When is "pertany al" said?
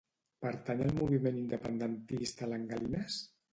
0.45-0.93